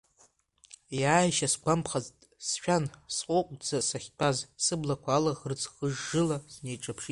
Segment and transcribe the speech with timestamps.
[0.99, 2.15] Иааишьа сгәамԥхазт,
[2.47, 7.09] сшәан, сҟәыҟәӡа сахьтәаз, сыблақәа алаӷырӡ хыжжыла снеиҿаԥшит.